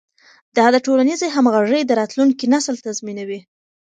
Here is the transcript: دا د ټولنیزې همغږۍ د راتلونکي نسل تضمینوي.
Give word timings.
دا 0.57 0.65
د 0.75 0.77
ټولنیزې 0.85 1.27
همغږۍ 1.35 1.81
د 1.85 1.91
راتلونکي 1.99 2.45
نسل 2.53 2.75
تضمینوي. 2.85 3.39